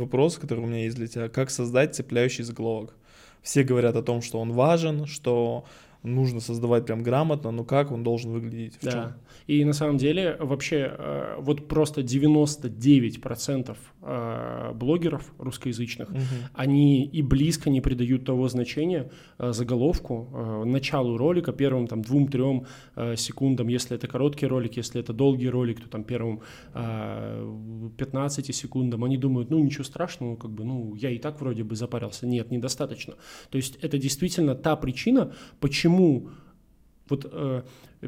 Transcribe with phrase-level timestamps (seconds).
[0.00, 1.28] Вопрос, который у меня есть для тебя.
[1.28, 2.94] Как создать цепляющий заголовок?
[3.42, 5.66] Все говорят о том, что он важен, что
[6.02, 8.76] нужно создавать прям грамотно, но как он должен выглядеть?
[8.80, 8.90] В да.
[8.90, 9.12] чем?
[9.46, 16.20] И на самом деле вообще э, вот просто 99% э, блогеров русскоязычных, Мгм.
[16.54, 22.66] они и близко не придают того значения э, заголовку, началу ролика, первым там двум-трем
[23.16, 26.40] секундам, если это короткий ролик, если это долгий ролик, то там первым
[26.74, 31.64] э, 15 секундам, они думают, ну ничего страшного, как бы, ну я и так вроде
[31.64, 32.26] бы запарился.
[32.26, 33.14] Нет, недостаточно.
[33.50, 35.89] То есть это действительно та причина, почему
[37.08, 37.62] вот э,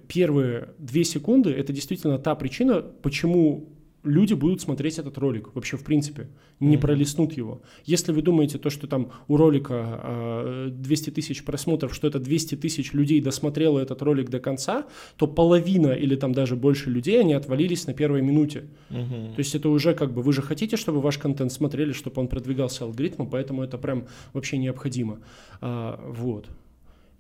[0.08, 3.68] первые две секунды это действительно та причина, почему
[4.04, 6.28] люди будут смотреть этот ролик вообще в принципе,
[6.60, 6.80] не Мгм.
[6.80, 7.62] пролистнут его.
[7.84, 12.56] Если вы думаете то, что там у ролика э, 200 тысяч просмотров, что это 200
[12.56, 17.34] тысяч людей досмотрело этот ролик до конца, то половина или там даже больше людей, они
[17.34, 18.64] отвалились на первой минуте.
[18.90, 19.34] Мгм.
[19.34, 22.28] То есть это уже как бы, вы же хотите, чтобы ваш контент смотрели, чтобы он
[22.28, 25.20] продвигался алгоритмом, поэтому это прям вообще необходимо.
[25.60, 26.48] А, вот.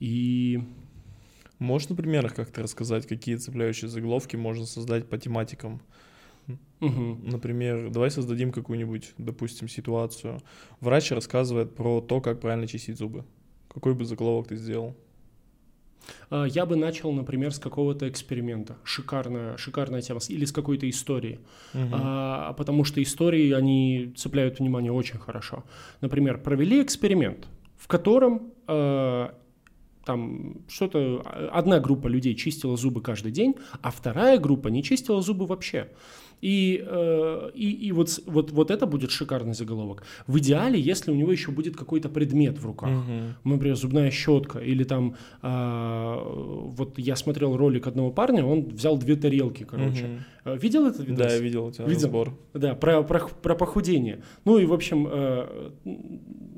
[0.02, 0.60] И
[1.60, 5.80] Можешь на примерах как-то рассказать, какие цепляющие заголовки можно создать по тематикам?
[6.80, 7.20] мгм.
[7.30, 10.40] Например, давай создадим какую-нибудь, допустим, ситуацию.
[10.80, 13.24] Врач рассказывает про то, как правильно чистить зубы.
[13.72, 14.96] Какой бы заголовок ты сделал?
[16.30, 18.76] А, Я бы начал, например, с какого-то эксперимента.
[18.82, 20.18] Шикарная, шикарная тема.
[20.28, 21.38] Или с какой-то истории.
[21.74, 21.90] Мгм.
[21.92, 25.62] А, потому что истории, они цепляют внимание очень хорошо.
[26.00, 27.46] Например, провели эксперимент,
[27.78, 29.28] в котором э,
[30.04, 35.22] там что-то, э, одна группа людей чистила зубы каждый день, а вторая группа не чистила
[35.22, 35.88] зубы вообще.
[36.42, 40.02] И, э, и, и вот, вот, вот это будет шикарный заголовок.
[40.26, 42.90] В идеале, если у него еще будет какой-то предмет в руках.
[42.90, 43.34] Мгм.
[43.44, 49.14] Например, зубная щетка, или там, а, вот я смотрел ролик одного парня, он взял две
[49.14, 50.24] тарелки, короче.
[50.44, 51.18] А, Видел это видос?
[51.18, 52.02] Да, я видел у тебя Видел?
[52.02, 52.36] разбор.
[52.54, 54.24] Да, про, про, про похудение.
[54.44, 55.70] Ну и, в общем, э,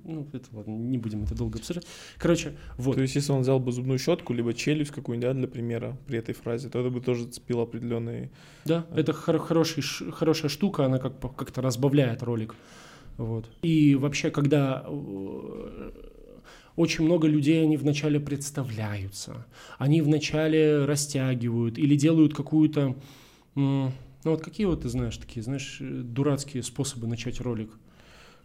[0.04, 1.86] ну, это ладно, не будем это долго обсуждать.
[2.18, 2.96] Короче, вот.
[2.96, 6.18] То есть, если он взял бы зубную щетку, либо челюсть какую-нибудь, да, для примера при
[6.18, 8.30] этой фразе, то это бы тоже цепило определенный...
[8.64, 9.82] Да, это хор- хороший,
[10.12, 12.54] хорошая штука, она как, как-то разбавляет ролик.
[13.16, 13.48] Вот.
[13.62, 15.90] И вообще, когда э,
[16.76, 19.46] очень много людей, они вначале представляются,
[19.78, 22.96] они вначале растягивают или делают какую-то...
[23.54, 23.92] Ну
[24.30, 27.70] вот какие вот ты знаешь такие, знаешь, э, дурацкие способы начать ролик?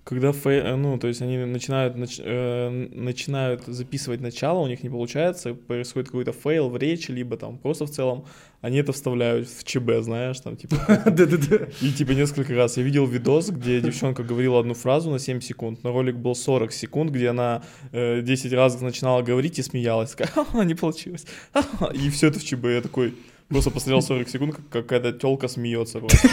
[0.04, 4.82] Когда, фей- э, ну, то есть они начинают, нач- э, начинают записывать начало, у них
[4.82, 8.26] не получается, происходит какой-то фейл в речи, либо там просто в целом,
[8.62, 10.76] они это вставляют в ЧБ, знаешь, там типа...
[11.82, 12.78] И типа несколько раз.
[12.78, 16.72] Я видел видос, где девчонка говорила одну фразу на 7 секунд, но ролик был 40
[16.72, 17.62] секунд, где она
[17.92, 20.12] э, 10 раз начинала говорить и смеялась.
[20.12, 21.26] Такая, «Ха-ха, не получилось.
[21.54, 21.92] Ха-ха».
[21.94, 22.66] И все это в ЧБ.
[22.66, 23.14] Я такой
[23.48, 26.30] просто посмотрел 40 секунд, как какая-то телка смеется просто.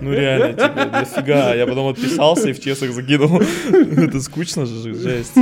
[0.00, 1.54] Ну реально, типа, дофига.
[1.54, 3.40] Я потом отписался и в чесах закинул.
[3.70, 5.36] Это скучно же, жесть.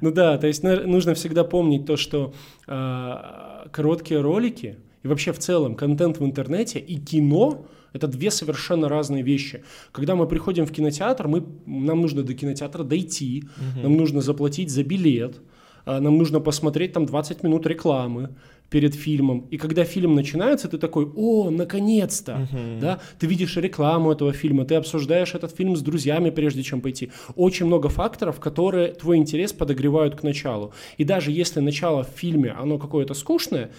[0.00, 2.34] Ну да, то есть нужно всегда помнить то, что
[2.66, 8.88] а, короткие ролики и вообще в целом контент в интернете и кино это две совершенно
[8.88, 9.64] разные вещи.
[9.92, 13.44] Когда мы приходим в кинотеатр, мы, нам нужно до кинотеатра дойти,
[13.82, 15.40] нам нужно заплатить за билет,
[15.86, 18.30] а, нам нужно посмотреть там 20 минут рекламы
[18.70, 19.46] перед фильмом.
[19.50, 22.80] И когда фильм начинается, ты такой, о, наконец-то, Мгм.
[22.80, 27.10] да, ты видишь рекламу этого фильма, ты обсуждаешь этот фильм с друзьями, прежде чем пойти.
[27.36, 30.72] Очень много факторов, которые твой интерес подогревают к началу.
[30.98, 33.70] И даже если начало в фильме, оно какое-то скучное,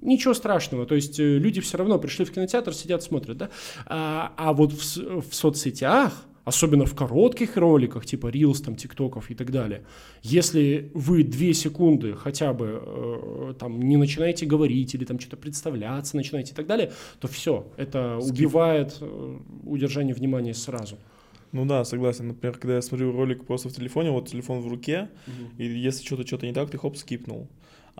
[0.00, 3.48] Ничего страшного, то есть э, люди все равно пришли в кинотеатр, сидят, смотрят, да.
[3.86, 6.12] А, а вот в, в соцсетях,
[6.48, 9.84] особенно в коротких роликах, типа Reels, там, ТикТоков и так далее,
[10.22, 16.16] если вы две секунды хотя бы э, там не начинаете говорить или там что-то представляться
[16.16, 18.34] начинаете и так далее, то все, это Скип.
[18.34, 20.96] убивает э, удержание внимания сразу.
[21.52, 22.28] Ну да, согласен.
[22.28, 25.08] Например, когда я смотрю ролик просто в телефоне, вот телефон в руке,
[25.56, 27.48] и если что-то что-то не так, ты хоп, скипнул.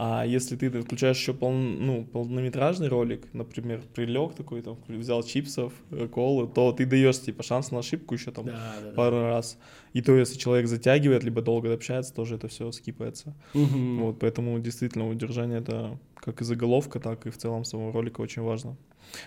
[0.00, 5.72] А если ты включаешь еще пол, ну, полнометражный ролик, например, прилег такой, там, взял чипсов,
[5.90, 8.94] э, колы, то ты даешь типа шанс на ошибку еще там Да, да, да.
[8.94, 9.58] пару раз.
[9.94, 13.34] И то, если человек затягивает, либо долго общается, тоже это все скипается.
[13.54, 13.98] Мгм.
[14.02, 18.42] Вот, поэтому действительно удержание это как и заголовка, так и в целом самого ролика очень
[18.42, 18.76] важно.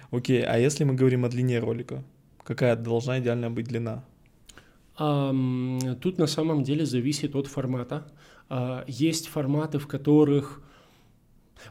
[0.09, 2.01] Окей, а если мы говорим о длине ролика,
[2.45, 4.05] какая должна идеально быть длина?
[4.95, 8.05] Ам, Тут на самом деле зависит от формата.
[8.53, 10.61] А, Есть форматы, в которых...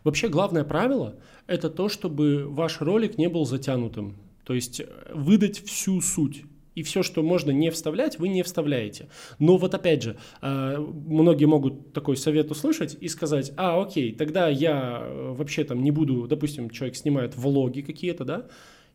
[0.02, 1.16] Вообще главное правило–
[1.46, 4.16] это то, чтобы ваш ролик не был затянутым.
[4.44, 6.44] То есть э, выдать всю суть.
[6.74, 9.10] И все, что можно не вставлять, вы не вставляете.
[9.38, 14.48] Но вот опять же, а, многие могут такой совет услышать и сказать, а, окей, тогда
[14.48, 18.46] я э, вообще там не буду, допустим, человек снимает влоги какие-то, да,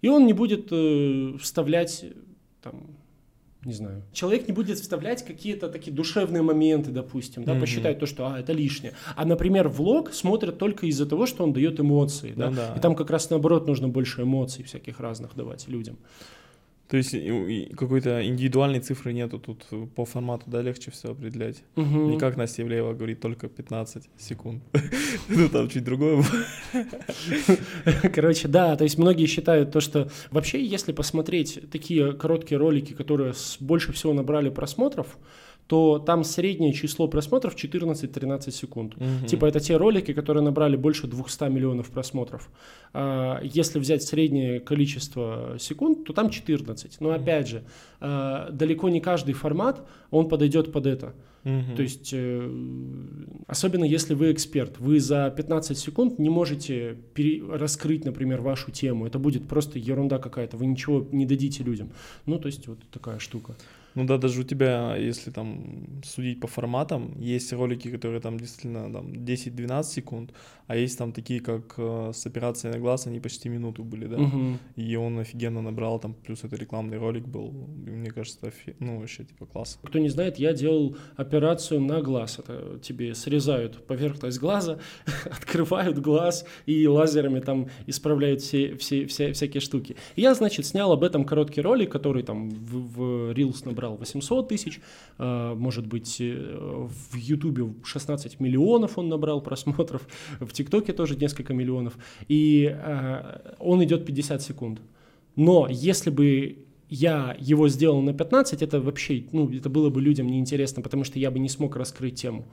[0.01, 2.05] и он не будет э, вставлять
[2.63, 2.97] там
[3.65, 4.03] не знаю.
[4.13, 7.61] Человек не будет вставлять какие-то такие душевные моменты, допустим, да, Мгм.
[7.61, 8.93] посчитает то, что, а, это лишнее.
[9.15, 12.73] А, например, влог смотрят только из-за того, что он дает эмоции, да, Ну да.
[12.77, 15.97] и там как раз наоборот нужно больше эмоций всяких разных давать людям.
[16.87, 17.15] То есть
[17.75, 21.63] какой-то индивидуальной цифры нету тут э, по формату, да, легче все определять.
[21.75, 22.11] Мгм.
[22.11, 24.63] Не как Настя Ивлеева говорит, только 15 секунд.
[25.27, 26.23] Ну там чуть другое.
[28.13, 33.33] Короче, да, то есть многие считают то, что вообще, если посмотреть такие короткие ролики, которые
[33.59, 35.17] больше всего набрали просмотров,
[35.67, 38.95] то там среднее число просмотров 14-13 секунд.
[38.97, 39.25] Мгм.
[39.25, 42.49] Типа это те ролики, которые набрали больше 200 миллионов просмотров.
[42.93, 47.01] А, Если взять среднее количество секунд, то там 14.
[47.01, 47.63] Но опять же,
[47.99, 51.13] а, далеко не каждый формат, он подойдет под это.
[51.43, 51.75] Мгм.
[51.75, 52.49] То есть, э,
[53.47, 59.05] особенно если вы эксперт, вы за 15 секунд не можете пере- раскрыть, например, вашу тему.
[59.05, 61.91] Это будет просто ерунда какая-то, вы ничего не дадите людям.
[62.25, 63.55] Ну, то есть, вот такая штука.
[63.95, 68.91] Ну да, даже у тебя, если там судить по форматам, есть ролики, которые там действительно
[68.91, 70.33] там 10-12 секунд,
[70.67, 74.17] а есть там такие, как э, с операцией на глаз, они почти минуту были, да.
[74.17, 74.59] Мгм.
[74.75, 77.53] И он офигенно набрал, там плюс это рекламный ролик был,
[77.87, 79.79] и мне кажется, офи- ну вообще типа класс.
[79.83, 82.39] Кто не знает, я делал операцию на глаз.
[82.39, 84.79] Это тебе срезают поверхность глаза,
[85.25, 89.95] открывают глаз и лазерами там исправляют все, все, все всякие штуки.
[90.17, 94.47] И я, значит, снял об этом короткий ролик, который там в, в Reels набрал 800
[94.49, 94.81] тысяч,
[95.17, 100.07] э, может быть, э, в YouTube 16 миллионов он набрал просмотров,
[100.39, 101.97] в ТикТоке тоже несколько миллионов.
[102.27, 104.81] И э, он идет 50 секунд.
[105.35, 110.27] Но если бы я его сделал на 15, это вообще, ну, это было бы людям
[110.27, 112.45] неинтересно, потому что я бы не смог раскрыть тему.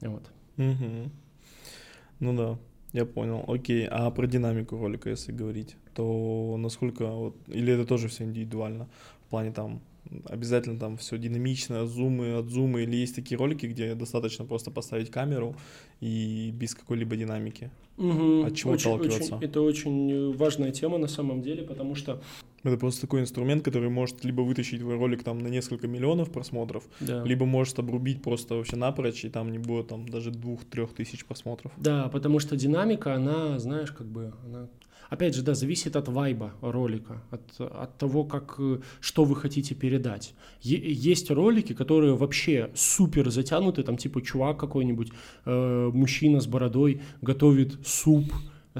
[0.00, 0.22] Вот.
[0.56, 1.10] Мгм.
[2.20, 2.58] Ну да,
[2.92, 3.44] я понял.
[3.46, 8.88] Окей, а про динамику ролика, если говорить, то насколько вот, или это тоже все индивидуально
[9.26, 9.80] в плане там
[10.24, 15.10] обязательно там все динамично, зумы, от зума, или есть такие ролики, где достаточно просто поставить
[15.10, 15.56] камеру
[16.00, 17.70] и без какой-либо динамики.
[17.96, 18.44] Мгм.
[18.46, 19.36] От чего Очень- отталкиваться?
[19.36, 22.20] очень- это очень важная тема на самом деле, потому что
[22.64, 26.84] Это просто такой инструмент, который может либо вытащить твой ролик там на несколько миллионов просмотров,
[27.00, 27.22] да.
[27.24, 31.72] либо может обрубить просто вообще напрочь, и там не будет там даже двух-трех тысяч просмотров.
[31.76, 34.68] Да, потому что динамика, она, знаешь, как бы, она,
[35.08, 39.74] опять же, да, зависит от вайба ролика, от, от того, как, э, что вы хотите
[39.76, 40.34] передать.
[40.60, 45.12] Е- есть ролики, которые вообще супер затянуты, там типа чувак какой-нибудь,
[45.44, 48.32] э, мужчина с бородой готовит суп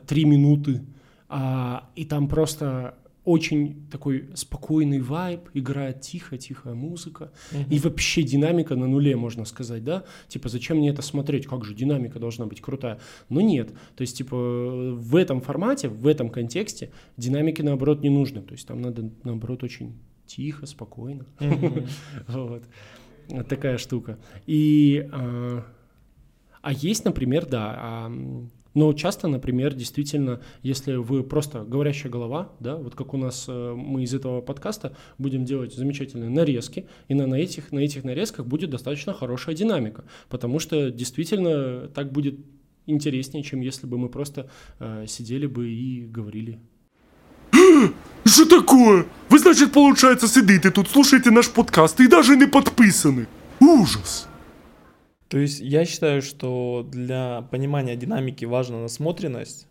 [0.06, 0.82] три минуты,
[1.28, 7.32] а, и там просто очень такой спокойный вайб, играет тихо-тихая музыка,
[7.68, 10.04] и вообще динамика на нуле, можно сказать, да?
[10.28, 11.46] Типа, зачем мне это смотреть?
[11.46, 12.98] Как же динамика должна быть крутая?
[13.28, 13.72] Но нет.
[13.96, 18.42] То есть, типа, в этом формате, в этом контексте динамики, наоборот, не нужно.
[18.42, 21.26] То есть, там надо, наоборот, очень тихо, спокойно.
[22.28, 22.64] Вот.
[23.48, 24.18] Такая штука.
[24.46, 25.06] И...
[25.12, 25.64] а,
[26.62, 28.10] а есть, например, да,
[28.78, 33.74] но часто, например, действительно, если вы просто говорящая голова, да, вот как у нас э,
[33.74, 38.46] мы из этого подкаста будем делать замечательные нарезки, и на, на, этих, на этих нарезках
[38.46, 42.36] будет достаточно хорошая динамика, потому что действительно так будет
[42.86, 44.48] интереснее, чем если бы мы просто
[44.78, 46.58] э, сидели бы и говорили.
[48.26, 49.04] Що такое?
[49.30, 53.26] Ви, значить, получается, сидите тут, слушаете наш подкаст и даже не подписаны.
[53.60, 54.28] Ужас.
[55.28, 59.66] То есть я считаю, что для понимания динамики важна насмотренность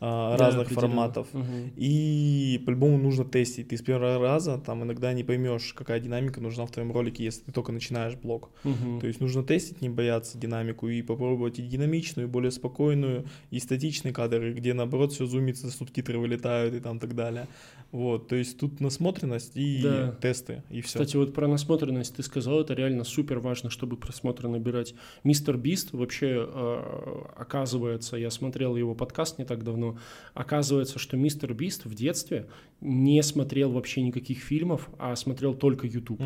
[0.00, 1.28] а, Да, разных форматов.
[1.32, 1.72] Мгм.
[1.76, 3.68] И по-любому нужно тестить.
[3.68, 7.42] Ты с первого раза там иногда не поймешь, какая динамика нужна в твоем ролике, если
[7.42, 8.50] ты только начинаешь блог.
[8.64, 9.00] Мгм.
[9.00, 13.58] То есть нужно тестить, не бояться динамику и попробовать и динамичную, и более спокойную, и
[13.60, 17.46] статичные кадры, где наоборот все зумится, субтитры вылетают и там так далее.
[17.92, 20.12] Вот, то есть тут насмотренность и Да.
[20.22, 21.00] тесты, и все.
[21.00, 24.94] Кстати, вот про насмотренность ты сказал, это реально супер важно, чтобы просмотры набирать.
[25.24, 29.89] Мистер Бист вообще, э, оказывается, я смотрел его подкаст не так давно,
[30.34, 32.46] оказывается, что Мистер Бист в детстве
[32.80, 36.20] не смотрел вообще никаких фильмов, а смотрел только YouTube.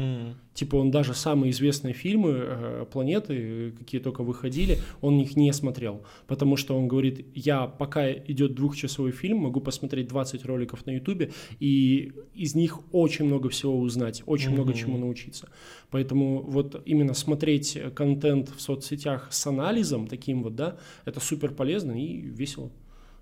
[0.53, 6.05] Типа он даже самые известные фильмы э, планеты, какие только выходили, он их не смотрел.
[6.29, 11.33] Потому что он говорит, я пока идет двухчасовой фильм, могу посмотреть 20 роликов на Ютубе,
[11.59, 14.79] и из них очень много всего узнать, очень много Мгм.
[14.79, 15.49] чему научиться.
[15.91, 21.93] Поэтому вот именно смотреть контент в соцсетях с анализом таким вот, да, это супер полезно
[22.01, 22.71] и весело.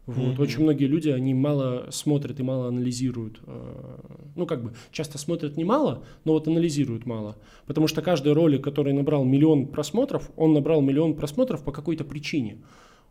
[0.06, 0.32] Вот.
[0.32, 0.42] Мгм.
[0.42, 3.40] Очень многие люди, они мало смотрят и мало анализируют.
[3.46, 3.98] э,
[4.34, 7.36] Ну, как бы, часто смотрят немало, но вот анализируют мало.
[7.66, 12.56] Потому что каждый ролик, который набрал миллион просмотров, он набрал миллион просмотров по какой-то причине.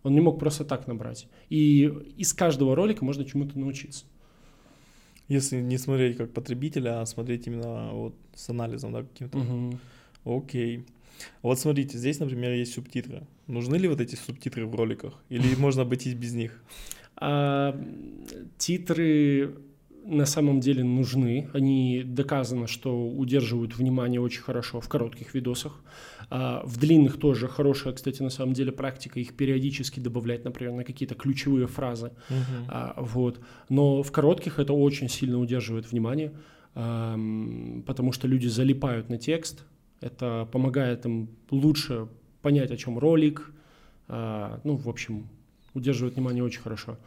[0.03, 1.27] Он не мог просто так набрать.
[1.49, 4.05] И из каждого ролика можно чему-то научиться.
[5.29, 9.37] Если не смотреть как потребителя, а смотреть именно вот с анализом, да, каким-то.
[9.37, 9.79] Мгм.
[10.25, 10.83] Окей.
[11.41, 13.23] Вот смотрите, здесь, например, есть субтитры.
[13.47, 15.13] Нужны ли вот эти субтитры в роликах?
[15.29, 16.63] Или можно обойтись без них?
[17.15, 17.79] А,
[18.57, 19.55] титры
[20.05, 21.49] на самом деле нужны.
[21.53, 25.81] Они доказано, что удерживают внимание очень хорошо в коротких видосах.
[26.29, 30.83] А, в длинных тоже хорошая, кстати, на самом деле практика их периодически добавлять, например, на
[30.83, 32.11] какие-то ключевые фразы.
[32.67, 33.39] А, вот.
[33.69, 36.33] Но в коротких это очень сильно удерживает внимание,
[36.73, 39.65] потому что люди залипают на текст.
[40.01, 42.07] Это помогает им лучше
[42.41, 43.51] понять, о чем ролик.
[44.07, 45.27] А, ну, в общем,
[45.73, 46.97] удерживает внимание очень хорошо.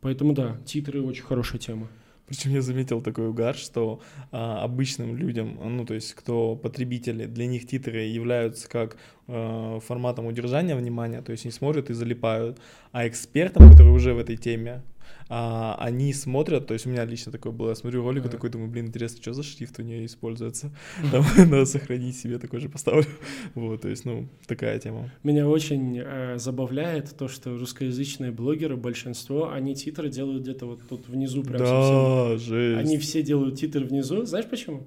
[0.00, 1.88] Поэтому да, титры очень хорошая тема.
[2.26, 7.46] Причем я заметил такой угар, что а, обычным людям, ну то есть кто потребители, для
[7.46, 12.60] них титры являются как э, форматом удержания внимания, то есть они смотрят и залипают,
[12.92, 14.82] а экспертам, которые уже в этой теме,
[15.28, 18.32] а, они смотрят, то есть у меня лично такое было, я смотрю ролик Ага.
[18.32, 20.72] такой думаю, блин, интересно, что за шрифт у нее используется,
[21.12, 23.06] Там надо сохранить себе, такой же поставлю,
[23.54, 25.10] вот, то есть, ну, такая тема.
[25.22, 31.08] Меня очень э, забавляет то, что русскоязычные блогеры, большинство, они титры делают где-то вот тут
[31.08, 31.94] внизу прям совсем.
[31.94, 32.80] Да, жесть.
[32.80, 34.24] Они все делают титры внизу.
[34.24, 34.84] Знаешь почему?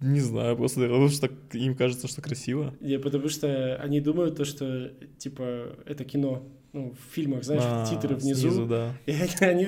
[0.00, 2.74] Не знаю, просто потому что им кажется, что красиво.
[2.80, 6.46] Не, потому что они думают то, что типа это кино.
[6.76, 8.50] Ну, в фильмах, знаешь, А, титры внизу.
[8.50, 8.92] Снизу, да.
[9.06, 9.66] И они,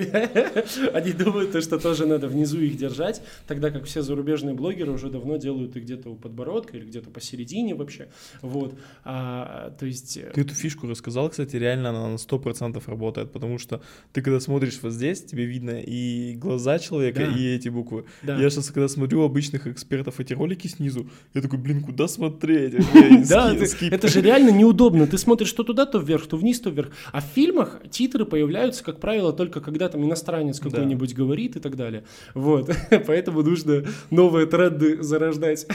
[0.93, 5.09] они думают, то, что тоже надо внизу их держать, тогда как все зарубежные блогеры уже
[5.09, 8.09] давно делают их где-то у подбородка или где-то посередине вообще.
[8.43, 8.75] Вот.
[9.03, 10.17] А, то есть...
[10.17, 13.81] э, Ты эту фишку рассказал, кстати, реально она на 100% работает, потому что
[14.13, 17.35] ты когда смотришь вот здесь, тебе видно и глаза человека, Да.
[17.39, 18.05] и эти буквы.
[18.21, 18.39] Да.
[18.39, 22.75] Я сейчас, когда смотрю обычных экспертов эти ролики снизу, я такой, блин, куда смотреть?
[23.29, 25.07] Да, это же реально неудобно.
[25.07, 26.91] Ты смотришь то туда, то вверх, то вниз, то вверх.
[27.11, 30.69] А в фильмах титры появляются, как правило, только когда там иностранец Да.
[30.69, 32.03] какой-нибудь говорит и так далее.
[32.33, 32.69] Вот.
[33.07, 35.65] Поэтому нужно новые тренды зарождать.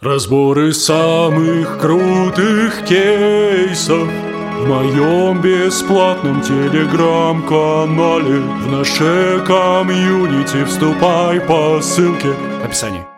[0.00, 12.32] Разборы самых крутых кейсов В моем бесплатном телеграм-канале В наше комьюнити вступай по ссылке
[12.62, 13.15] в описании